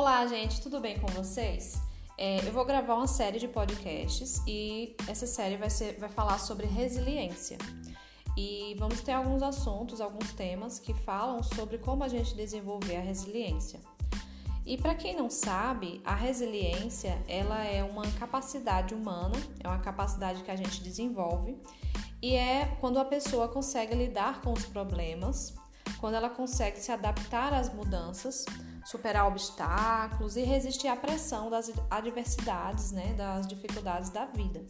Olá, 0.00 0.26
gente, 0.26 0.62
tudo 0.62 0.80
bem 0.80 0.98
com 0.98 1.08
vocês? 1.08 1.78
É, 2.16 2.38
eu 2.48 2.52
vou 2.54 2.64
gravar 2.64 2.94
uma 2.94 3.06
série 3.06 3.38
de 3.38 3.46
podcasts 3.46 4.40
e 4.46 4.96
essa 5.06 5.26
série 5.26 5.58
vai, 5.58 5.68
ser, 5.68 5.98
vai 6.00 6.08
falar 6.08 6.38
sobre 6.38 6.66
resiliência. 6.66 7.58
E 8.34 8.74
vamos 8.78 9.02
ter 9.02 9.12
alguns 9.12 9.42
assuntos, 9.42 10.00
alguns 10.00 10.32
temas 10.32 10.78
que 10.78 10.94
falam 10.94 11.42
sobre 11.42 11.76
como 11.76 12.02
a 12.02 12.08
gente 12.08 12.34
desenvolver 12.34 12.96
a 12.96 13.00
resiliência. 13.02 13.78
E 14.64 14.78
para 14.78 14.94
quem 14.94 15.14
não 15.14 15.28
sabe, 15.28 16.00
a 16.02 16.14
resiliência 16.14 17.22
ela 17.28 17.62
é 17.62 17.84
uma 17.84 18.10
capacidade 18.12 18.94
humana, 18.94 19.36
é 19.62 19.68
uma 19.68 19.80
capacidade 19.80 20.42
que 20.42 20.50
a 20.50 20.56
gente 20.56 20.82
desenvolve 20.82 21.58
e 22.22 22.36
é 22.36 22.74
quando 22.80 22.98
a 22.98 23.04
pessoa 23.04 23.48
consegue 23.48 23.94
lidar 23.94 24.40
com 24.40 24.54
os 24.54 24.64
problemas, 24.64 25.54
quando 25.98 26.14
ela 26.14 26.30
consegue 26.30 26.80
se 26.80 26.90
adaptar 26.90 27.52
às 27.52 27.70
mudanças, 27.70 28.46
superar 28.84 29.26
obstáculos 29.26 30.36
e 30.36 30.42
resistir 30.42 30.88
à 30.88 30.96
pressão 30.96 31.50
das 31.50 31.70
adversidades, 31.90 32.92
né, 32.92 33.14
das 33.14 33.46
dificuldades 33.46 34.10
da 34.10 34.24
vida. 34.24 34.64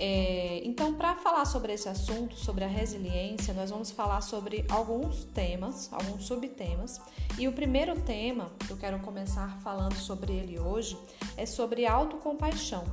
É, 0.00 0.60
então, 0.64 0.94
para 0.94 1.16
falar 1.16 1.44
sobre 1.44 1.72
esse 1.72 1.88
assunto, 1.88 2.36
sobre 2.36 2.64
a 2.64 2.68
resiliência, 2.68 3.52
nós 3.52 3.70
vamos 3.70 3.90
falar 3.90 4.20
sobre 4.20 4.64
alguns 4.70 5.24
temas, 5.24 5.92
alguns 5.92 6.24
subtemas. 6.24 7.00
E 7.36 7.48
o 7.48 7.52
primeiro 7.52 8.00
tema, 8.02 8.52
que 8.64 8.70
eu 8.70 8.76
quero 8.76 9.00
começar 9.00 9.58
falando 9.60 9.94
sobre 9.94 10.32
ele 10.32 10.58
hoje, 10.58 10.96
é 11.36 11.44
sobre 11.44 11.84
autocompaixão. 11.84 12.84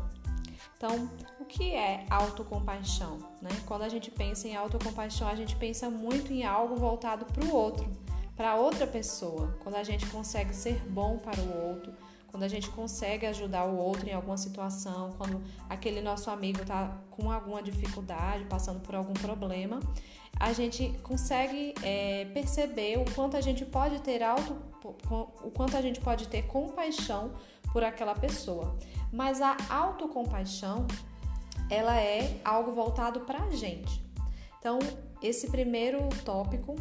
Então, 0.76 1.10
o 1.40 1.46
que 1.46 1.76
é 1.76 2.06
autocompaixão? 2.10 3.20
Né? 3.40 3.52
Quando 3.68 3.84
a 3.84 3.90
gente 3.90 4.10
pensa 4.10 4.48
em 4.48 4.56
autocompaixão, 4.56 5.28
a 5.28 5.36
gente 5.36 5.56
pensa 5.56 5.90
muito 5.92 6.34
em 6.34 6.44
algo 6.44 6.76
voltado 6.76 7.26
para 7.26 7.46
o 7.46 7.56
outro, 7.56 7.90
para 8.36 8.56
outra 8.56 8.86
pessoa. 8.86 9.56
Quando 9.62 9.76
a 9.76 9.84
gente 9.84 10.06
consegue 10.08 10.54
ser 10.54 10.80
bom 10.90 11.18
para 11.18 11.40
o 11.42 11.68
outro, 11.70 11.94
quando 12.28 12.44
a 12.44 12.48
gente 12.50 12.70
consegue 12.70 13.26
ajudar 13.26 13.64
o 13.64 13.78
outro 13.78 14.10
em 14.10 14.14
alguma 14.14 14.38
situação, 14.38 15.12
quando 15.18 15.42
aquele 15.70 16.02
nosso 16.02 16.30
amigo 16.30 16.62
está 16.62 16.98
com 17.10 17.32
alguma 17.32 17.64
dificuldade, 17.64 18.44
passando 18.46 18.82
por 18.82 18.94
algum 18.94 19.14
problema, 19.14 19.80
a 20.38 20.52
gente 20.52 20.90
consegue 21.02 21.74
é, 21.82 22.26
perceber 22.34 23.00
o 23.00 23.06
quanto 23.14 23.38
a 23.38 23.42
gente 23.42 23.66
pode 23.66 24.02
ter 24.02 24.22
auto, 24.22 24.58
o 25.42 25.50
quanto 25.52 25.78
a 25.78 25.82
gente 25.82 26.02
pode 26.02 26.28
ter 26.28 26.42
compaixão 26.42 27.32
por 27.72 27.86
aquela 27.86 28.14
pessoa. 28.14 28.78
Mas 29.14 29.42
a 29.42 29.56
autocompaixão, 29.70 30.86
ela 31.70 31.98
é 32.02 32.42
algo 32.44 32.74
voltado 32.74 33.22
para 33.22 33.44
a 33.44 33.52
gente. 33.52 34.04
Então, 34.60 34.80
esse 35.22 35.50
primeiro 35.50 36.10
tópico, 36.26 36.76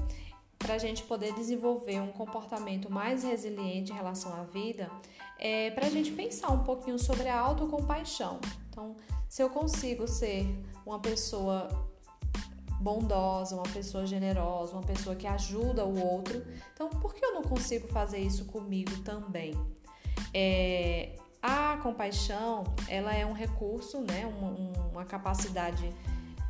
para 0.59 0.75
a 0.75 0.79
gente 0.79 1.03
poder 1.03 1.35
desenvolver 1.35 2.01
um 2.01 2.13
comportamento 2.13 2.91
mais 2.91 3.23
resiliente 3.23 3.93
em 3.93 3.95
relação 3.95 4.33
à 4.35 4.45
vida, 4.45 4.91
é 5.39 5.71
para 5.71 5.87
a 5.87 5.91
gente 5.91 6.13
pensar 6.13 6.51
um 6.51 6.65
pouquinho 6.65 6.99
sobre 6.99 7.29
a 7.29 7.39
autocompaixão. 7.39 8.41
Então, 8.71 8.97
se 9.29 9.43
eu 9.43 9.51
consigo 9.51 10.07
ser 10.09 10.47
uma 10.87 10.99
pessoa 10.99 11.69
bondosa, 12.81 13.55
uma 13.55 13.63
pessoa 13.65 14.07
generosa, 14.07 14.73
uma 14.73 14.83
pessoa 14.83 15.17
que 15.17 15.27
ajuda 15.27 15.85
o 15.85 15.99
outro, 16.05 16.45
então 16.73 16.89
por 16.89 17.15
que 17.15 17.25
eu 17.25 17.35
não 17.35 17.43
consigo 17.43 17.89
fazer 17.89 18.19
isso 18.19 18.45
comigo 18.45 18.97
também? 18.99 19.55
É, 20.33 21.17
a 21.43 21.79
compaixão, 21.83 22.65
ela 22.89 23.15
é 23.15 23.25
um 23.25 23.33
recurso, 23.33 24.01
né, 24.01 24.27
uma, 24.27 24.51
uma 24.91 25.05
capacidade 25.05 25.89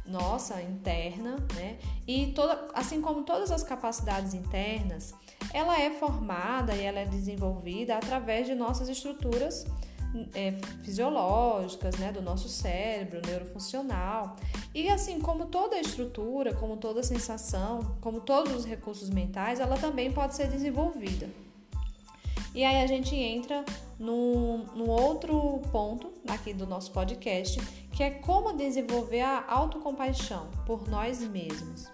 nossa 0.06 0.60
interna, 0.60 1.36
né? 1.54 1.78
E 2.06 2.32
toda, 2.32 2.68
assim 2.74 3.00
como 3.00 3.22
todas 3.22 3.50
as 3.50 3.62
capacidades 3.62 4.34
internas, 4.34 5.14
ela 5.52 5.80
é 5.80 5.90
formada 5.90 6.74
e 6.74 6.82
ela 6.82 7.00
é 7.00 7.06
desenvolvida 7.06 7.96
através 7.96 8.46
de 8.46 8.54
nossas 8.54 8.88
estruturas 8.88 9.66
é, 10.34 10.52
fisiológicas, 10.82 11.96
né, 11.96 12.12
do 12.12 12.22
nosso 12.22 12.48
cérebro, 12.48 13.20
neurofuncional. 13.26 14.36
E 14.74 14.88
assim 14.88 15.20
como 15.20 15.46
toda 15.46 15.78
estrutura, 15.78 16.54
como 16.54 16.76
toda 16.76 17.02
sensação, 17.02 17.96
como 18.00 18.20
todos 18.20 18.54
os 18.54 18.64
recursos 18.64 19.10
mentais, 19.10 19.60
ela 19.60 19.76
também 19.76 20.12
pode 20.12 20.34
ser 20.36 20.48
desenvolvida. 20.48 21.28
E 22.54 22.62
aí 22.62 22.82
a 22.82 22.86
gente 22.86 23.16
entra 23.16 23.64
num, 23.98 24.88
outro 24.88 25.60
ponto 25.72 26.12
aqui 26.28 26.54
do 26.54 26.66
nosso 26.66 26.92
podcast, 26.92 27.60
que 27.92 28.02
é 28.02 28.10
como 28.10 28.56
desenvolver 28.56 29.22
a 29.22 29.44
autocompaixão 29.48 30.48
por 30.64 30.88
nós 30.88 31.20
mesmos. 31.20 31.86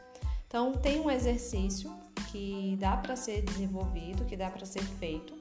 Então, 0.46 0.72
tem 0.72 1.00
um 1.00 1.10
exercício 1.10 1.90
que 2.30 2.76
dá 2.78 2.96
para 2.96 3.16
ser 3.16 3.42
desenvolvido, 3.42 4.24
que 4.26 4.36
dá 4.36 4.50
para 4.50 4.66
ser 4.66 4.82
feito, 4.82 5.32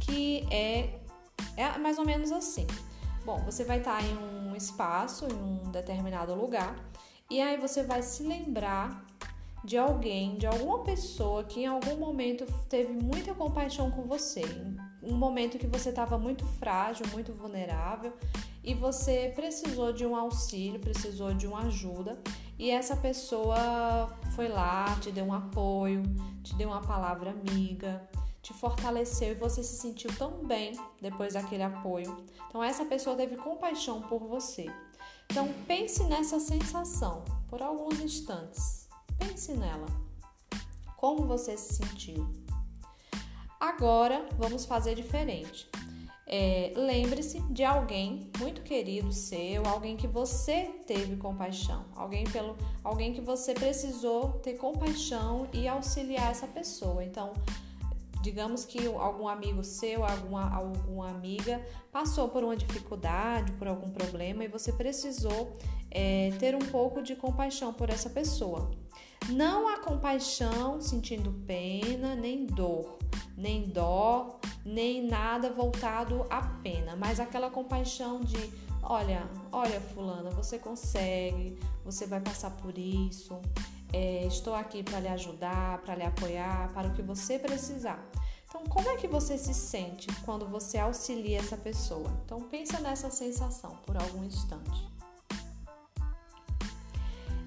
que 0.00 0.46
é, 0.50 1.00
é 1.56 1.78
mais 1.78 1.98
ou 1.98 2.04
menos 2.04 2.30
assim. 2.30 2.66
Bom, 3.24 3.38
você 3.44 3.64
vai 3.64 3.78
estar 3.78 4.02
em 4.04 4.16
um 4.16 4.56
espaço, 4.56 5.26
em 5.26 5.32
um 5.32 5.70
determinado 5.70 6.34
lugar, 6.34 6.74
e 7.30 7.40
aí 7.40 7.56
você 7.56 7.82
vai 7.82 8.02
se 8.02 8.22
lembrar 8.24 9.06
de 9.64 9.76
alguém, 9.76 10.36
de 10.36 10.46
alguma 10.46 10.82
pessoa 10.82 11.44
que 11.44 11.60
em 11.60 11.66
algum 11.66 11.96
momento 11.96 12.46
teve 12.68 12.92
muita 12.92 13.34
compaixão 13.34 13.90
com 13.90 14.02
você, 14.02 14.42
um 15.02 15.14
momento 15.14 15.58
que 15.58 15.66
você 15.66 15.90
estava 15.90 16.18
muito 16.18 16.46
frágil, 16.46 17.06
muito 17.12 17.32
vulnerável 17.32 18.12
e 18.64 18.74
você 18.74 19.32
precisou 19.34 19.92
de 19.92 20.06
um 20.06 20.16
auxílio, 20.16 20.80
precisou 20.80 21.34
de 21.34 21.46
uma 21.46 21.62
ajuda 21.64 22.18
e 22.58 22.70
essa 22.70 22.96
pessoa 22.96 24.18
foi 24.34 24.48
lá, 24.48 24.96
te 25.00 25.10
deu 25.10 25.24
um 25.24 25.32
apoio, 25.32 26.02
te 26.42 26.54
deu 26.56 26.68
uma 26.68 26.80
palavra 26.80 27.30
amiga, 27.30 28.08
te 28.42 28.54
fortaleceu 28.54 29.32
e 29.32 29.34
você 29.34 29.62
se 29.62 29.76
sentiu 29.76 30.10
tão 30.16 30.46
bem 30.46 30.72
depois 31.00 31.34
daquele 31.34 31.62
apoio. 31.62 32.24
Então 32.48 32.62
essa 32.62 32.84
pessoa 32.84 33.16
teve 33.16 33.36
compaixão 33.36 34.00
por 34.02 34.20
você. 34.20 34.66
Então 35.30 35.48
pense 35.66 36.02
nessa 36.04 36.40
sensação 36.40 37.24
por 37.48 37.62
alguns 37.62 38.00
instantes. 38.00 38.79
Pense 39.20 39.52
nela. 39.52 39.86
Como 40.96 41.26
você 41.26 41.56
se 41.56 41.74
sentiu? 41.74 42.28
Agora 43.60 44.26
vamos 44.38 44.64
fazer 44.64 44.94
diferente. 44.94 45.68
É, 46.26 46.72
Lembre-se 46.76 47.40
de 47.52 47.64
alguém 47.64 48.30
muito 48.38 48.62
querido 48.62 49.12
seu, 49.12 49.66
alguém 49.66 49.96
que 49.96 50.06
você 50.06 50.70
teve 50.86 51.16
compaixão, 51.16 51.84
alguém 51.94 52.24
pelo, 52.24 52.56
alguém 52.84 53.12
que 53.12 53.20
você 53.20 53.52
precisou 53.52 54.34
ter 54.34 54.54
compaixão 54.54 55.48
e 55.52 55.66
auxiliar 55.66 56.30
essa 56.30 56.46
pessoa. 56.46 57.04
Então, 57.04 57.32
digamos 58.22 58.64
que 58.64 58.86
algum 58.86 59.26
amigo 59.26 59.64
seu, 59.64 60.04
alguma, 60.04 60.54
alguma 60.54 61.10
amiga 61.10 61.60
passou 61.90 62.28
por 62.28 62.44
uma 62.44 62.56
dificuldade, 62.56 63.52
por 63.52 63.66
algum 63.66 63.90
problema 63.90 64.44
e 64.44 64.48
você 64.48 64.72
precisou 64.72 65.52
é, 65.90 66.30
ter 66.38 66.54
um 66.54 66.60
pouco 66.70 67.02
de 67.02 67.16
compaixão 67.16 67.72
por 67.72 67.90
essa 67.90 68.08
pessoa. 68.08 68.70
Não 69.28 69.68
há 69.68 69.78
compaixão 69.78 70.80
sentindo 70.80 71.32
pena, 71.46 72.14
nem 72.16 72.46
dor, 72.46 72.98
nem 73.36 73.68
dó, 73.68 74.40
nem 74.64 75.06
nada 75.06 75.52
voltado 75.52 76.26
à 76.28 76.42
pena, 76.62 76.96
mas 76.96 77.20
aquela 77.20 77.50
compaixão 77.50 78.20
de 78.20 78.50
olha, 78.82 79.28
olha, 79.52 79.80
fulana, 79.80 80.30
você 80.30 80.58
consegue, 80.58 81.58
você 81.84 82.06
vai 82.06 82.20
passar 82.20 82.50
por 82.50 82.76
isso, 82.76 83.40
é, 83.92 84.26
estou 84.26 84.54
aqui 84.54 84.82
para 84.82 85.00
lhe 85.00 85.08
ajudar, 85.08 85.78
para 85.82 85.94
lhe 85.94 86.04
apoiar, 86.04 86.72
para 86.72 86.88
o 86.88 86.94
que 86.94 87.02
você 87.02 87.38
precisar. 87.38 88.04
Então, 88.48 88.64
como 88.64 88.88
é 88.88 88.96
que 88.96 89.06
você 89.06 89.38
se 89.38 89.54
sente 89.54 90.08
quando 90.24 90.44
você 90.46 90.76
auxilia 90.78 91.38
essa 91.38 91.56
pessoa? 91.56 92.10
Então, 92.24 92.40
pensa 92.42 92.80
nessa 92.80 93.08
sensação 93.08 93.76
por 93.86 93.96
algum 93.96 94.24
instante. 94.24 94.88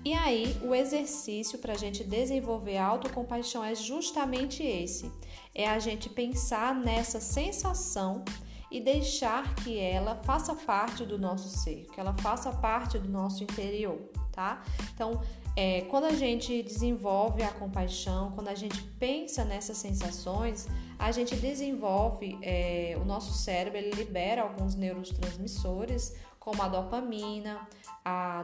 E 0.05 0.13
aí, 0.13 0.57
o 0.61 0.75
exercício 0.75 1.57
para 1.59 1.73
a 1.73 1.77
gente 1.77 2.03
desenvolver 2.03 2.77
autocompaixão 2.77 3.63
é 3.63 3.73
justamente 3.73 4.61
esse: 4.61 5.09
é 5.55 5.67
a 5.67 5.79
gente 5.79 6.09
pensar 6.09 6.75
nessa 6.75 7.21
sensação 7.21 8.25
e 8.69 8.81
deixar 8.81 9.55
que 9.55 9.79
ela 9.79 10.15
faça 10.23 10.53
parte 10.55 11.05
do 11.05 11.17
nosso 11.17 11.47
ser, 11.47 11.85
que 11.93 11.99
ela 11.99 12.13
faça 12.17 12.51
parte 12.51 12.97
do 12.97 13.07
nosso 13.07 13.43
interior, 13.43 13.97
tá? 14.31 14.63
Então, 14.93 15.21
é, 15.55 15.81
quando 15.81 16.05
a 16.05 16.13
gente 16.13 16.63
desenvolve 16.63 17.43
a 17.43 17.51
compaixão, 17.51 18.31
quando 18.31 18.47
a 18.47 18.55
gente 18.55 18.81
pensa 18.99 19.45
nessas 19.45 19.77
sensações, 19.77 20.67
a 20.97 21.11
gente 21.11 21.35
desenvolve 21.35 22.37
é, 22.41 22.97
o 22.99 23.05
nosso 23.05 23.31
cérebro, 23.33 23.77
ele 23.77 23.91
libera 23.91 24.41
alguns 24.41 24.73
neurotransmissores, 24.73 26.15
como 26.39 26.61
a 26.61 26.67
dopamina, 26.67 27.67
a 28.03 28.43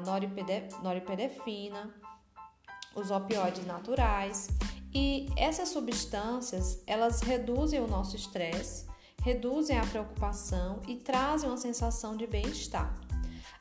noripedefina, 0.84 1.94
os 2.96 3.12
opioides 3.12 3.66
naturais. 3.66 4.48
E 4.94 5.28
essas 5.38 5.70
substâncias, 5.70 6.82
elas 6.88 7.22
reduzem 7.22 7.80
o 7.80 7.88
nosso 7.88 8.16
estresse, 8.16 8.88
reduzem 9.22 9.78
a 9.78 9.86
preocupação 9.86 10.82
e 10.88 10.96
trazem 10.96 11.50
uma 11.50 11.58
sensação 11.58 12.18
de 12.18 12.26
bem-estar. 12.26 12.94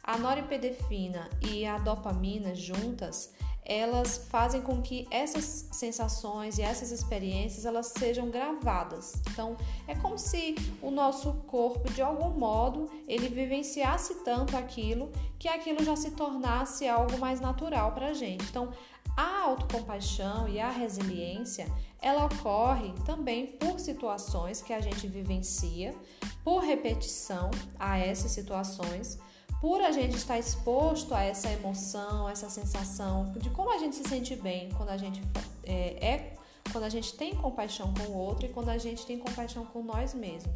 A 0.03 0.17
noripedefina 0.17 1.29
e 1.43 1.67
a 1.67 1.77
dopamina 1.79 2.55
juntas, 2.55 3.35
elas 3.69 4.27
fazem 4.31 4.63
com 4.63 4.81
que 4.81 5.07
essas 5.11 5.69
sensações 5.71 6.57
e 6.57 6.63
essas 6.63 6.91
experiências 6.91 7.67
elas 7.67 7.89
sejam 7.89 8.31
gravadas. 8.31 9.13
Então, 9.31 9.59
é 9.87 9.95
como 9.95 10.19
se 10.19 10.55
o 10.81 10.91
nosso 10.91 11.35
corpo, 11.47 11.93
de 11.93 12.01
algum 12.01 12.31
modo, 12.31 12.91
ele 13.07 13.29
vivenciasse 13.29 14.25
tanto 14.25 14.57
aquilo 14.57 15.13
que 15.39 15.49
aquilo 15.49 15.85
já 15.85 15.95
se 15.95 16.13
tornasse 16.13 16.89
algo 16.89 17.19
mais 17.19 17.41
natural 17.41 17.93
para 17.93 18.07
a 18.09 18.15
gente. 18.15 18.43
Então, 18.45 18.73
a 19.15 19.43
autocompaixão 19.43 20.49
e 20.49 20.59
a 20.61 20.71
resiliência, 20.71 21.67
ela 22.01 22.25
ocorre 22.25 22.95
também 23.05 23.49
por 23.49 23.79
situações 23.79 24.63
que 24.63 24.73
a 24.73 24.81
gente 24.81 25.07
vivencia, 25.09 25.95
por 26.43 26.61
repetição 26.63 27.51
a 27.79 27.99
essas 27.99 28.31
situações, 28.31 29.19
por 29.61 29.81
a 29.81 29.91
gente 29.91 30.17
estar 30.17 30.39
exposto 30.39 31.15
a 31.15 31.23
essa 31.23 31.51
emoção, 31.51 32.29
essa 32.29 32.49
sensação 32.49 33.33
de 33.37 33.51
como 33.51 33.73
a 33.73 33.79
gente 33.79 33.97
se 33.97 34.05
sente 34.09 34.37
bem 34.37 34.71
quando 34.77 34.91
a 34.91 34.97
gente 34.97 35.21
é, 35.65 36.07
é 36.07 36.35
quando 36.71 36.85
a 36.85 36.89
gente 36.89 37.15
tem 37.15 37.35
compaixão 37.35 37.93
com 37.95 38.13
o 38.13 38.17
outro 38.17 38.47
e 38.47 38.49
quando 38.51 38.69
a 38.69 38.79
gente 38.79 39.07
tem 39.07 39.19
compaixão 39.19 39.65
com 39.65 39.83
nós 39.83 40.13
mesmos. 40.15 40.53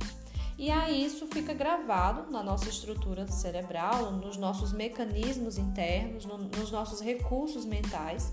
E 0.59 0.71
aí 0.71 1.05
isso 1.05 1.27
fica 1.27 1.55
gravado 1.55 2.31
na 2.31 2.43
nossa 2.43 2.69
estrutura 2.69 3.27
cerebral, 3.27 4.13
nos 4.13 4.37
nossos 4.37 4.73
mecanismos 4.73 5.57
internos, 5.57 6.27
no, 6.27 6.37
nos 6.37 6.71
nossos 6.71 7.01
recursos 7.01 7.65
mentais 7.65 8.33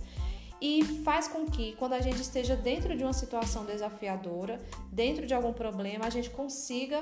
e 0.61 0.83
faz 1.03 1.27
com 1.27 1.45
que 1.45 1.73
quando 1.77 1.93
a 1.93 2.01
gente 2.01 2.21
esteja 2.21 2.55
dentro 2.55 2.95
de 2.95 3.03
uma 3.03 3.13
situação 3.13 3.65
desafiadora, 3.65 4.59
dentro 4.91 5.25
de 5.25 5.33
algum 5.33 5.53
problema, 5.53 6.05
a 6.05 6.09
gente 6.09 6.29
consiga 6.29 7.01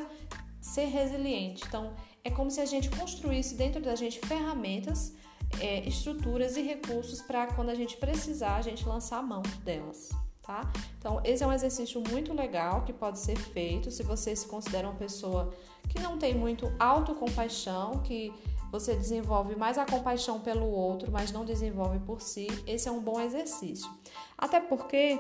ser 0.62 0.86
resiliente. 0.86 1.64
Então, 1.68 1.94
é 2.28 2.30
como 2.30 2.52
se 2.52 2.60
a 2.60 2.66
gente 2.66 2.90
construísse 2.90 3.56
dentro 3.56 3.82
da 3.82 3.96
gente 3.96 4.20
ferramentas, 4.20 5.14
é, 5.62 5.80
estruturas 5.88 6.58
e 6.58 6.62
recursos 6.62 7.22
para 7.22 7.48
quando 7.48 7.70
a 7.70 7.76
gente 7.76 7.96
precisar, 7.96 8.58
a 8.58 8.62
gente 8.62 8.86
lançar 8.86 9.20
a 9.20 9.22
mão 9.22 9.42
delas. 9.64 10.10
Tá? 10.44 10.70
Então, 10.98 11.22
esse 11.24 11.44
é 11.44 11.48
um 11.48 11.54
exercício 11.54 12.02
muito 12.10 12.34
legal 12.34 12.84
que 12.84 12.92
pode 12.92 13.20
ser 13.20 13.38
feito 13.38 13.92
se 13.92 14.04
você 14.04 14.36
se 14.36 14.46
considera 14.46 14.88
uma 14.90 14.98
pessoa 14.98 15.54
que 15.90 16.00
não 16.02 16.18
tem 16.18 16.36
muito 16.36 16.72
autocompaixão, 16.80 18.00
que 18.00 18.34
você 18.70 18.94
desenvolve 18.94 19.56
mais 19.56 19.78
a 19.78 19.86
compaixão 19.86 20.40
pelo 20.40 20.68
outro, 20.70 21.10
mas 21.10 21.32
não 21.32 21.46
desenvolve 21.46 22.00
por 22.00 22.22
si. 22.22 22.48
Esse 22.66 22.90
é 22.90 22.92
um 22.92 23.02
bom 23.02 23.22
exercício. 23.22 23.90
Até 24.38 24.60
porque 24.60 25.20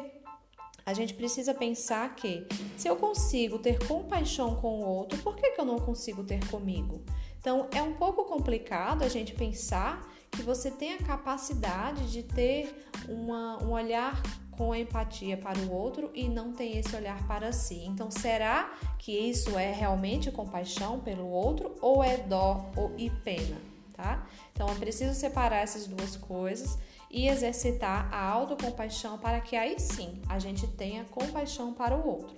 a 0.87 0.93
gente 0.93 1.13
precisa 1.13 1.53
pensar 1.53 2.15
que 2.15 2.47
se 2.77 2.87
eu 2.87 2.95
consigo 2.95 3.59
ter 3.59 3.77
compaixão 3.85 4.55
com 4.55 4.79
o 4.79 4.87
outro, 4.87 5.21
por 5.21 5.35
que, 5.35 5.51
que 5.51 5.59
eu 5.59 5.65
não 5.65 5.77
consigo 5.79 6.23
ter 6.23 6.39
comigo? 6.47 7.03
Então 7.41 7.67
é 7.73 7.81
um 7.81 7.91
pouco 7.95 8.23
complicado 8.23 9.03
a 9.03 9.09
gente 9.09 9.33
pensar 9.33 10.09
que 10.31 10.41
você 10.41 10.71
tem 10.71 10.93
a 10.93 10.97
capacidade 10.99 12.09
de 12.09 12.23
ter 12.23 12.73
uma, 13.09 13.61
um 13.61 13.71
olhar 13.71 14.23
com 14.51 14.73
empatia 14.73 15.35
para 15.35 15.59
o 15.59 15.73
outro 15.73 16.09
e 16.13 16.29
não 16.29 16.53
tem 16.53 16.77
esse 16.77 16.95
olhar 16.95 17.27
para 17.27 17.51
si. 17.51 17.83
Então, 17.85 18.09
será 18.09 18.73
que 18.97 19.11
isso 19.11 19.57
é 19.59 19.73
realmente 19.73 20.31
compaixão 20.31 21.01
pelo 21.01 21.27
outro 21.27 21.75
ou 21.81 22.01
é 22.01 22.17
dó 22.17 22.71
e 22.97 23.09
pena, 23.09 23.57
tá? 23.93 24.25
Então, 24.53 24.67
é 24.69 24.75
preciso 24.75 25.13
separar 25.13 25.57
essas 25.57 25.85
duas 25.85 26.15
coisas 26.15 26.79
e 27.09 27.27
exercitar 27.27 28.13
a 28.13 28.21
autocompaixão 28.29 29.17
para 29.17 29.39
que 29.39 29.55
aí 29.55 29.79
sim 29.79 30.21
a 30.27 30.39
gente 30.39 30.67
tenha 30.67 31.05
compaixão 31.05 31.73
para 31.73 31.95
o 31.95 32.07
outro. 32.07 32.35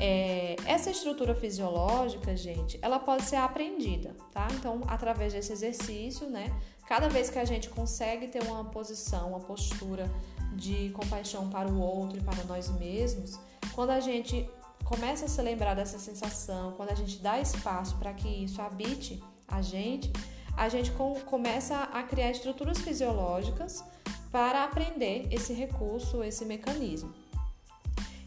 É, 0.00 0.56
essa 0.66 0.90
estrutura 0.90 1.34
fisiológica, 1.34 2.36
gente, 2.36 2.78
ela 2.82 2.98
pode 2.98 3.22
ser 3.24 3.36
aprendida, 3.36 4.14
tá? 4.32 4.48
Então, 4.52 4.82
através 4.88 5.32
desse 5.32 5.52
exercício, 5.52 6.28
né? 6.28 6.52
Cada 6.86 7.08
vez 7.08 7.30
que 7.30 7.38
a 7.38 7.44
gente 7.44 7.68
consegue 7.70 8.26
ter 8.28 8.42
uma 8.42 8.64
posição, 8.64 9.28
uma 9.28 9.40
postura 9.40 10.10
de 10.54 10.90
compaixão 10.90 11.48
para 11.48 11.68
o 11.68 11.80
outro 11.80 12.18
e 12.18 12.22
para 12.22 12.42
nós 12.44 12.68
mesmos, 12.70 13.38
quando 13.74 13.90
a 13.90 14.00
gente 14.00 14.48
começa 14.84 15.24
a 15.24 15.28
se 15.28 15.40
lembrar 15.40 15.74
dessa 15.74 15.98
sensação, 15.98 16.72
quando 16.72 16.90
a 16.90 16.94
gente 16.94 17.18
dá 17.18 17.40
espaço 17.40 17.96
para 17.96 18.12
que 18.12 18.28
isso 18.28 18.60
habite 18.60 19.22
a 19.48 19.62
gente, 19.62 20.12
a 20.56 20.68
gente 20.68 20.92
começa 21.26 21.76
a 21.92 22.02
criar 22.02 22.30
estruturas 22.30 22.78
fisiológicas 22.78 23.84
para 24.30 24.64
aprender 24.64 25.28
esse 25.30 25.52
recurso, 25.52 26.22
esse 26.22 26.44
mecanismo. 26.44 27.12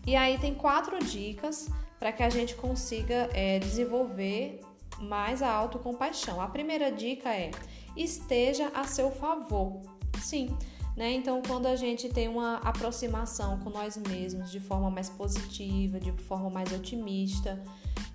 E 0.06 0.16
aí 0.16 0.38
tem 0.38 0.54
quatro 0.54 0.98
dicas 1.00 1.70
para 2.00 2.12
que 2.12 2.24
a 2.24 2.30
gente 2.30 2.56
consiga 2.56 3.30
é, 3.34 3.60
desenvolver 3.60 4.62
mais 5.00 5.42
a 5.42 5.52
autocompaixão. 5.52 6.40
A 6.42 6.48
primeira 6.48 6.92
dica 6.92 7.30
é 7.34 7.52
esteja 7.96 8.72
a 8.74 8.86
seu 8.86 9.12
favor. 9.12 9.82
Sim, 10.22 10.58
né? 10.98 11.14
Então, 11.14 11.44
quando 11.46 11.68
a 11.68 11.76
gente 11.76 12.10
tem 12.10 12.28
uma 12.28 12.56
aproximação 12.58 13.60
com 13.60 13.70
nós 13.70 13.96
mesmos 13.96 14.52
de 14.52 14.60
forma 14.60 14.90
mais 14.90 15.08
positiva, 15.08 16.00
de 16.00 16.12
forma 16.24 16.50
mais 16.50 16.72
otimista, 16.74 17.64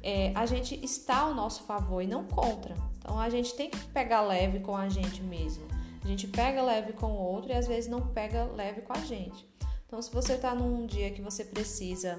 é, 0.03 0.33
a 0.35 0.45
gente 0.47 0.85
está 0.85 1.19
ao 1.21 1.33
nosso 1.33 1.63
favor 1.63 2.03
e 2.03 2.09
não 2.09 2.25
contra. 2.25 2.75
Então, 2.99 3.21
a 3.21 3.31
gente 3.31 3.55
tem 3.55 3.71
que 3.71 3.79
pegar 3.91 4.23
leve 4.23 4.59
com 4.59 4.77
a 4.77 4.89
gente 4.89 5.23
mesmo. 5.23 5.65
A 6.05 6.09
gente 6.09 6.27
pega 6.27 6.61
leve 6.61 6.93
com 6.93 7.13
o 7.13 7.17
outro 7.17 7.53
e 7.53 7.55
às 7.55 7.69
vezes 7.69 7.89
não 7.89 8.01
pega 8.09 8.47
leve 8.47 8.81
com 8.81 8.93
a 8.93 9.01
gente. 9.01 9.49
Então, 9.87 10.03
se 10.03 10.13
você 10.13 10.33
está 10.33 10.53
num 10.53 10.85
dia 10.85 11.13
que 11.13 11.23
você 11.23 11.45
precisa 11.45 12.19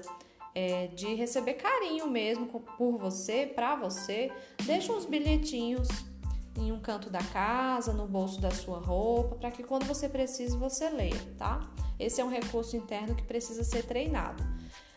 é, 0.54 0.86
de 0.86 1.12
receber 1.14 1.54
carinho 1.54 2.08
mesmo 2.08 2.46
por 2.46 2.96
você, 2.96 3.44
para 3.44 3.76
você, 3.76 4.32
deixa 4.64 4.94
uns 4.94 5.04
bilhetinhos 5.04 5.88
em 6.56 6.72
um 6.72 6.78
canto 6.80 7.10
da 7.10 7.22
casa, 7.22 7.92
no 7.92 8.06
bolso 8.06 8.40
da 8.40 8.50
sua 8.50 8.78
roupa, 8.78 9.36
para 9.36 9.50
que 9.50 9.62
quando 9.62 9.84
você 9.86 10.08
precise 10.08 10.56
você 10.56 10.88
leia, 10.88 11.20
tá? 11.36 11.60
Esse 11.98 12.20
é 12.20 12.24
um 12.24 12.30
recurso 12.30 12.76
interno 12.76 13.14
que 13.14 13.22
precisa 13.22 13.64
ser 13.64 13.84
treinado. 13.84 14.42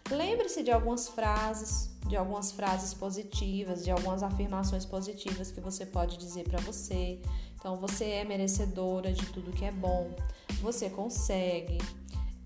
Lembre-se 0.10 0.64
de 0.64 0.72
algumas 0.72 1.10
frases, 1.10 1.90
de 2.08 2.16
algumas 2.16 2.52
frases 2.52 2.94
positivas, 2.94 3.84
de 3.84 3.92
algumas 3.92 4.24
afirmações 4.24 4.86
positivas 4.86 5.52
que 5.52 5.60
você 5.60 5.86
pode 5.86 6.18
dizer 6.18 6.48
para 6.48 6.60
você. 6.62 7.20
Então, 7.56 7.76
você 7.76 8.06
é 8.06 8.24
merecedora 8.24 9.12
de 9.12 9.26
tudo 9.28 9.52
que 9.52 9.66
é 9.66 9.72
bom, 9.72 10.16
você 10.62 10.90
consegue, 10.90 11.78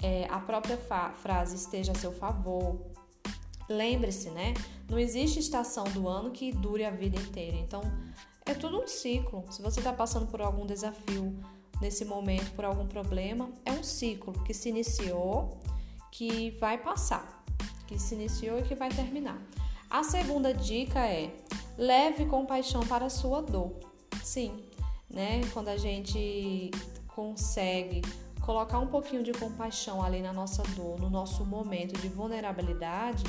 é, 0.02 0.25
a 0.30 0.40
própria 0.40 0.78
frase 1.22 1.56
esteja 1.56 1.92
a 1.92 1.96
seu 1.96 2.12
favor. 2.12 2.80
Lembre-se, 3.69 4.30
né? 4.31 4.54
Não 4.90 4.98
existe 4.98 5.40
estação 5.40 5.84
do 5.86 6.08
ano 6.08 6.31
que 6.31 6.52
dure 6.52 6.84
a 6.84 6.92
vida 6.92 7.18
inteira. 7.18 7.56
Então, 7.58 7.81
é 8.45 8.53
tudo 8.53 8.81
um 8.81 8.88
ciclo. 8.88 9.45
Se 9.51 9.61
você 9.61 9.79
está 9.79 9.93
passando 9.93 10.27
por 10.27 10.41
algum 10.41 10.65
desafio 10.65 11.38
nesse 11.81 12.05
momento, 12.05 12.51
por 12.51 12.65
algum 12.65 12.88
problema, 12.88 13.49
é 13.65 13.71
um 13.71 13.83
ciclo 13.83 14.33
que 14.43 14.53
se 14.53 14.69
iniciou, 14.69 15.60
que 16.12 16.51
vai 16.60 16.77
passar, 16.77 17.43
que 17.88 17.98
se 18.00 18.15
iniciou 18.15 18.60
e 18.60 18.63
que 18.63 18.75
vai 18.75 18.89
terminar. 18.89 19.41
A 19.89 20.03
segunda 20.03 20.53
dica 20.53 21.00
é 21.00 21.36
leve 21.77 22.25
compaixão 22.25 22.81
para 22.86 23.05
a 23.05 23.10
sua 23.10 23.41
dor. 23.41 23.74
Sim, 24.24 24.63
né? 25.10 25.41
Quando 25.53 25.69
a 25.69 25.77
gente 25.77 26.71
consegue 27.07 28.01
colocar 28.41 28.79
um 28.79 28.88
pouquinho 28.88 29.24
de 29.24 29.31
compaixão 29.33 30.03
ali 30.03 30.21
na 30.21 30.33
nossa 30.33 30.63
dor, 30.75 31.00
no 31.00 31.10
nosso 31.10 31.45
momento 31.45 32.00
de 32.00 32.07
vulnerabilidade, 32.07 33.24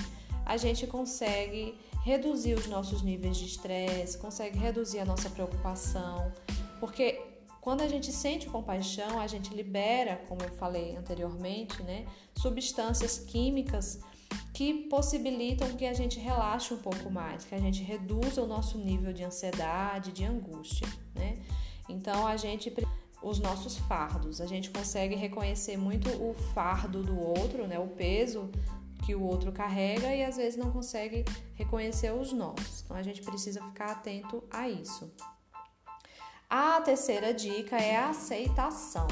a 0.45 0.57
gente 0.57 0.87
consegue 0.87 1.78
reduzir 2.04 2.54
os 2.54 2.66
nossos 2.66 3.02
níveis 3.02 3.37
de 3.37 3.47
estresse, 3.47 4.18
consegue 4.18 4.59
reduzir 4.59 4.99
a 4.99 5.04
nossa 5.04 5.30
preocupação, 5.30 6.32
porque 6.80 7.21
quando 7.61 7.82
a 7.82 7.88
gente 7.88 8.11
sente 8.11 8.49
compaixão, 8.49 9.21
a 9.21 9.26
gente 9.28 9.54
libera, 9.54 10.16
como 10.28 10.42
eu 10.42 10.50
falei 10.50 10.97
anteriormente, 10.97 11.80
né, 11.85 12.06
substâncias 12.35 13.18
químicas 13.18 14.00
que 14.52 14.88
possibilitam 14.88 15.76
que 15.76 15.87
a 15.87 15.94
gente 15.94 16.18
relaxe 16.18 16.75
um 16.75 16.78
pouco 16.78 17.09
mais, 17.11 17.44
que 17.44 17.54
a 17.54 17.61
gente 17.61 17.82
reduza 17.82 18.42
o 18.42 18.47
nosso 18.47 18.78
nível 18.78 19.12
de 19.12 19.23
ansiedade, 19.23 20.11
de 20.11 20.25
angústia, 20.25 20.88
né? 21.14 21.38
Então 21.88 22.26
a 22.26 22.37
gente 22.37 22.73
os 23.23 23.38
nossos 23.38 23.78
fardos, 23.78 24.40
a 24.40 24.47
gente 24.47 24.68
consegue 24.71 25.14
reconhecer 25.14 25.76
muito 25.76 26.11
o 26.11 26.35
fardo 26.35 27.04
do 27.04 27.16
outro, 27.21 27.68
né, 27.68 27.78
o 27.78 27.87
peso 27.87 28.50
que 29.02 29.14
o 29.14 29.23
outro 29.23 29.52
carrega 29.52 30.14
e 30.14 30.25
às 30.25 30.37
vezes 30.37 30.56
não 30.56 30.71
consegue 30.71 31.25
reconhecer 31.54 32.12
os 32.12 32.32
nossos. 32.32 32.82
Então 32.82 32.97
a 32.97 33.02
gente 33.02 33.21
precisa 33.23 33.62
ficar 33.62 33.92
atento 33.92 34.42
a 34.50 34.68
isso. 34.68 35.12
A 36.49 36.80
terceira 36.80 37.32
dica 37.32 37.76
é 37.76 37.97
a 37.97 38.11
aceitação. 38.11 39.09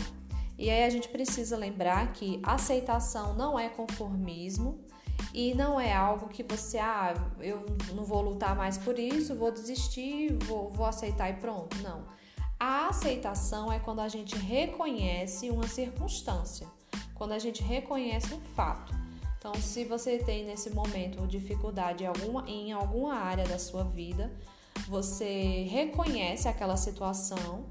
E 0.59 0.69
aí 0.69 0.85
a 0.85 0.91
gente 0.91 1.09
precisa 1.09 1.57
lembrar 1.57 2.13
que 2.13 2.39
aceitação 2.43 3.35
não 3.35 3.59
é 3.59 3.69
conformismo 3.69 4.85
e 5.33 5.55
não 5.55 5.81
é 5.81 5.93
algo 5.93 6.29
que 6.29 6.43
você, 6.43 6.79
ah, 6.79 7.15
eu 7.39 7.65
não 7.95 8.05
vou 8.05 8.21
lutar 8.21 8.55
mais 8.55 8.77
por 8.77 8.99
isso, 8.99 9.35
vou 9.35 9.51
desistir, 9.51 10.37
vou, 10.45 10.71
vou 10.71 10.85
aceitar 10.85 11.31
e 11.31 11.35
pronto. 11.35 11.77
Não. 11.83 12.05
A 12.59 12.89
aceitação 12.89 13.73
é 13.73 13.79
quando 13.79 14.01
a 14.01 14.09
gente 14.09 14.37
reconhece 14.37 15.49
uma 15.49 15.67
circunstância, 15.67 16.67
quando 17.15 17.33
a 17.33 17.39
gente 17.39 17.63
reconhece 17.63 18.35
um 18.35 18.41
fato. 18.55 19.00
Então, 19.41 19.55
se 19.55 19.87
você 19.87 20.19
tem 20.19 20.45
nesse 20.45 20.69
momento 20.69 21.27
dificuldade 21.27 22.05
em 22.05 22.07
alguma, 22.07 22.45
em 22.47 22.73
alguma 22.73 23.15
área 23.15 23.45
da 23.45 23.59
sua 23.59 23.83
vida, 23.83 24.31
você 24.87 25.67
reconhece 25.71 26.47
aquela 26.47 26.77
situação, 26.77 27.65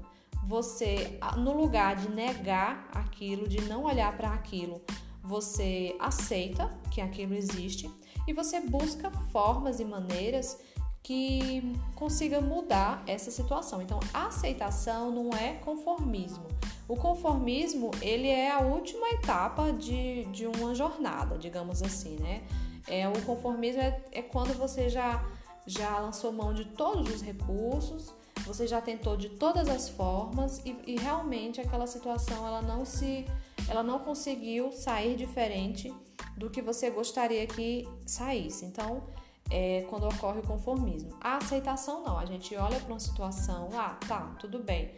você, 0.48 1.16
no 1.38 1.52
lugar 1.52 1.94
de 1.94 2.10
negar 2.10 2.90
aquilo, 2.92 3.46
de 3.46 3.60
não 3.60 3.84
olhar 3.84 4.16
para 4.16 4.34
aquilo, 4.34 4.82
você 5.22 5.94
aceita 6.00 6.76
que 6.90 7.00
aquilo 7.00 7.34
existe 7.34 7.88
e 8.26 8.32
você 8.32 8.58
busca 8.58 9.08
formas 9.30 9.78
e 9.78 9.84
maneiras 9.84 10.58
que 11.02 11.74
consiga 11.94 12.40
mudar 12.40 13.02
essa 13.06 13.30
situação. 13.30 13.80
Então, 13.80 13.98
aceitação 14.12 15.10
não 15.10 15.30
é 15.36 15.54
conformismo. 15.54 16.46
O 16.86 16.96
conformismo, 16.96 17.90
ele 18.02 18.28
é 18.28 18.50
a 18.50 18.60
última 18.60 19.08
etapa 19.10 19.72
de, 19.72 20.24
de 20.26 20.46
uma 20.46 20.74
jornada, 20.74 21.38
digamos 21.38 21.82
assim, 21.82 22.16
né? 22.16 22.42
É, 22.88 23.08
o 23.08 23.22
conformismo 23.22 23.80
é, 23.80 24.02
é 24.10 24.22
quando 24.22 24.56
você 24.56 24.88
já, 24.88 25.24
já 25.66 25.98
lançou 25.98 26.32
mão 26.32 26.52
de 26.52 26.64
todos 26.64 27.14
os 27.14 27.22
recursos, 27.22 28.12
você 28.44 28.66
já 28.66 28.80
tentou 28.80 29.16
de 29.16 29.28
todas 29.28 29.68
as 29.68 29.88
formas 29.88 30.58
e, 30.64 30.76
e 30.86 30.96
realmente 30.96 31.60
aquela 31.60 31.86
situação 31.86 32.46
ela 32.46 32.62
não 32.62 32.84
se 32.84 33.24
ela 33.68 33.82
não 33.82 34.00
conseguiu 34.00 34.72
sair 34.72 35.14
diferente 35.14 35.94
do 36.36 36.50
que 36.50 36.60
você 36.60 36.90
gostaria 36.90 37.46
que 37.46 37.88
saísse. 38.04 38.64
Então, 38.64 39.04
é 39.50 39.84
quando 39.90 40.06
ocorre 40.06 40.38
o 40.38 40.42
conformismo. 40.42 41.10
A 41.20 41.36
aceitação 41.36 42.04
não, 42.04 42.18
a 42.18 42.24
gente 42.24 42.54
olha 42.56 42.78
para 42.78 42.88
uma 42.88 43.00
situação, 43.00 43.68
ah, 43.74 43.96
tá, 44.06 44.34
tudo 44.38 44.60
bem. 44.60 44.92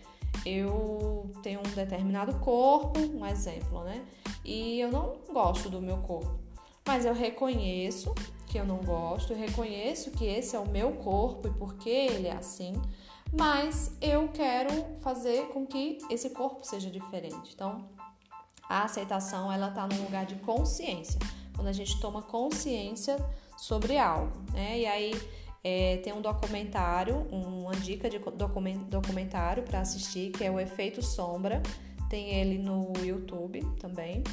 Eu 0.44 1.30
tenho 1.42 1.60
um 1.60 1.74
determinado 1.74 2.34
corpo, 2.38 3.00
um 3.00 3.26
exemplo, 3.26 3.82
né? 3.84 4.04
E 4.44 4.80
eu 4.80 4.90
não 4.90 5.14
gosto 5.32 5.70
do 5.70 5.80
meu 5.80 5.98
corpo. 5.98 6.38
Mas 6.86 7.04
eu 7.04 7.14
reconheço 7.14 8.14
que 8.46 8.58
eu 8.58 8.66
não 8.66 8.78
gosto, 8.78 9.32
eu 9.32 9.38
reconheço 9.38 10.10
que 10.10 10.26
esse 10.26 10.54
é 10.54 10.58
o 10.58 10.68
meu 10.68 10.92
corpo 10.92 11.48
e 11.48 11.50
por 11.52 11.74
que 11.74 11.88
ele 11.88 12.28
é 12.28 12.36
assim, 12.36 12.74
mas 13.32 13.96
eu 14.00 14.28
quero 14.28 14.70
fazer 15.00 15.48
com 15.48 15.66
que 15.66 15.98
esse 16.10 16.28
corpo 16.30 16.66
seja 16.66 16.90
diferente. 16.90 17.52
Então, 17.54 17.88
a 18.68 18.82
aceitação 18.82 19.50
ela 19.50 19.68
está 19.68 19.86
num 19.86 20.04
lugar 20.04 20.26
de 20.26 20.34
consciência, 20.36 21.18
quando 21.54 21.68
a 21.68 21.72
gente 21.72 21.98
toma 21.98 22.20
consciência 22.20 23.16
sobre 23.62 23.96
algo, 23.96 24.32
né? 24.52 24.80
E 24.80 24.86
aí 24.86 25.22
é, 25.62 25.98
tem 25.98 26.12
um 26.12 26.20
documentário, 26.20 27.28
uma 27.30 27.76
dica 27.76 28.10
de 28.10 28.18
documentário 28.88 29.62
para 29.62 29.78
assistir, 29.78 30.32
que 30.32 30.42
é 30.42 30.50
o 30.50 30.58
Efeito 30.58 31.00
Sombra. 31.00 31.62
Tem 32.10 32.40
ele 32.40 32.58
no 32.58 32.92
YouTube 33.00 33.64
também. 33.78 34.24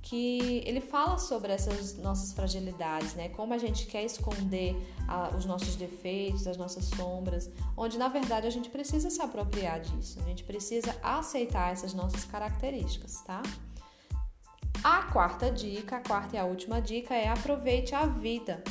Que 0.00 0.62
ele 0.64 0.80
fala 0.80 1.18
sobre 1.18 1.52
essas 1.52 1.98
nossas 1.98 2.32
fragilidades, 2.32 3.16
né? 3.16 3.28
Como 3.30 3.52
a 3.52 3.58
gente 3.58 3.86
quer 3.86 4.04
esconder 4.04 4.76
a, 5.08 5.36
os 5.36 5.44
nossos 5.44 5.74
defeitos, 5.74 6.46
as 6.46 6.56
nossas 6.56 6.84
sombras, 6.84 7.50
onde 7.76 7.98
na 7.98 8.06
verdade 8.06 8.46
a 8.46 8.50
gente 8.50 8.70
precisa 8.70 9.10
se 9.10 9.20
apropriar 9.20 9.80
disso, 9.80 10.20
a 10.20 10.28
gente 10.28 10.44
precisa 10.44 10.94
aceitar 11.02 11.72
essas 11.72 11.92
nossas 11.92 12.24
características, 12.24 13.20
tá? 13.22 13.42
A 14.88 15.02
quarta 15.02 15.50
dica, 15.50 15.96
a 15.96 16.00
quarta 16.00 16.36
e 16.36 16.38
a 16.38 16.44
última 16.44 16.80
dica 16.80 17.12
é 17.12 17.26
aproveite 17.26 17.92
a 17.92 18.06
vida. 18.06 18.62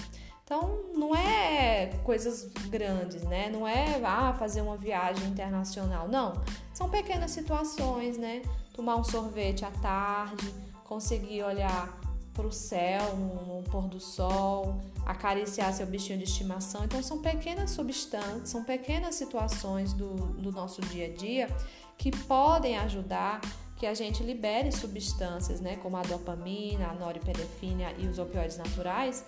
Então, 0.46 0.80
não 0.96 1.14
é 1.14 1.88
coisas 2.06 2.46
grandes, 2.70 3.22
né? 3.24 3.50
Não 3.50 3.68
é 3.68 4.00
ah, 4.02 4.34
fazer 4.40 4.62
uma 4.62 4.78
viagem 4.78 5.28
internacional, 5.28 6.08
não. 6.08 6.42
São 6.74 6.90
pequenas 6.90 7.32
situações, 7.32 8.18
né? 8.18 8.44
Tomar 8.72 8.96
um 8.96 9.04
sorvete 9.04 9.66
à 9.66 9.72
tarde, 9.72 10.56
conseguir 10.86 11.44
olhar 11.44 11.94
para 12.34 12.48
o 12.48 12.52
céu 12.52 13.18
no 13.18 13.64
pôr 13.64 13.90
do 13.90 14.00
sol, 14.00 14.80
acariciar 15.06 15.74
seu 15.74 15.86
bichinho 15.86 16.18
de 16.18 16.24
estimação. 16.24 16.86
Então, 16.86 17.04
são 17.04 17.22
pequenas 17.22 17.72
substâncias, 17.72 18.48
são 18.48 18.64
pequenas 18.64 19.16
situações 19.16 19.92
do, 19.92 20.16
do 20.16 20.50
nosso 20.50 20.82
dia 20.84 21.08
a 21.08 21.14
dia 21.14 21.50
que 21.98 22.10
podem 22.10 22.78
ajudar 22.78 23.42
que 23.78 23.86
a 23.86 23.94
gente 23.94 24.24
libere 24.24 24.72
substâncias, 24.72 25.60
né, 25.60 25.76
como 25.78 25.98
a 25.98 26.02
dopamina, 26.02 26.88
a 26.88 26.94
norepinefrina 26.94 27.92
e 27.98 28.08
os 28.08 28.18
opioides 28.18 28.58
naturais, 28.58 29.26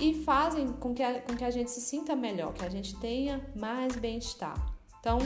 e 0.00 0.14
fazem 0.24 0.68
com 0.72 0.94
que, 0.94 1.02
a, 1.02 1.20
com 1.20 1.36
que 1.36 1.44
a 1.44 1.50
gente 1.50 1.70
se 1.70 1.80
sinta 1.80 2.14
melhor, 2.14 2.52
que 2.52 2.64
a 2.64 2.68
gente 2.68 2.94
tenha 2.96 3.44
mais 3.54 3.96
bem-estar. 3.96 4.56
Então, 5.00 5.18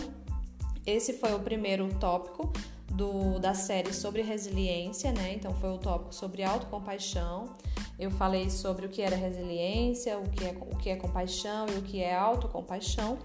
esse 0.87 1.15
foi 1.15 1.35
o 1.35 1.41
primeiro 1.41 1.89
tópico 1.99 2.53
do, 2.91 3.39
da 3.39 3.55
série 3.55 3.93
sobre 3.93 4.23
resiliência, 4.23 5.13
né? 5.13 5.35
Então, 5.35 5.55
foi 5.55 5.71
o 5.71 5.79
tópico 5.79 6.15
sobre 6.15 6.43
autocompaixão. 6.43 7.57
Eu 7.99 8.11
falei 8.11 8.51
sobre 8.51 8.87
o 8.87 8.89
que 8.89 9.01
era 9.03 9.17
resiliência, 9.17 10.19
o 10.19 10.29
que 10.29 10.45
é, 10.45 10.51
o 10.51 10.77
que 10.77 10.91
é 10.91 10.97
compaixão 10.97 11.67
e 11.69 11.79
o 11.79 11.83
que 11.83 12.03
é 12.03 12.15
autocompaixão 12.15 13.19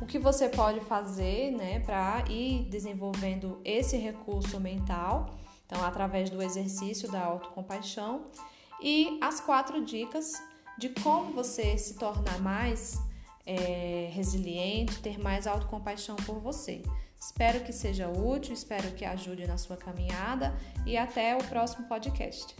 o 0.00 0.06
que 0.06 0.18
você 0.18 0.48
pode 0.48 0.80
fazer 0.80 1.52
né, 1.52 1.80
para 1.80 2.24
ir 2.28 2.64
desenvolvendo 2.68 3.60
esse 3.64 3.96
recurso 3.96 4.60
mental, 4.60 5.34
então, 5.64 5.84
através 5.84 6.30
do 6.30 6.42
exercício 6.42 7.10
da 7.10 7.24
autocompaixão, 7.24 8.26
e 8.80 9.18
as 9.22 9.40
quatro 9.40 9.84
dicas 9.84 10.32
de 10.78 10.90
como 10.90 11.32
você 11.32 11.76
se 11.78 11.94
tornar 11.94 12.38
mais 12.40 13.00
é, 13.46 14.10
resiliente, 14.12 15.00
ter 15.00 15.18
mais 15.18 15.46
autocompaixão 15.46 16.16
por 16.16 16.38
você. 16.38 16.82
Espero 17.18 17.60
que 17.64 17.72
seja 17.72 18.08
útil, 18.08 18.52
espero 18.52 18.92
que 18.92 19.04
ajude 19.04 19.46
na 19.46 19.56
sua 19.56 19.76
caminhada 19.76 20.54
e 20.84 20.96
até 20.96 21.34
o 21.34 21.42
próximo 21.44 21.88
podcast. 21.88 22.54